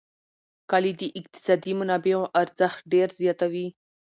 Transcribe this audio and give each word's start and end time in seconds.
کلي 0.71 0.93
د 1.01 1.01
اقتصادي 1.19 1.73
منابعو 1.79 2.23
ارزښت 2.41 2.79
ډېر 2.93 3.09
زیاتوي. 3.21 3.67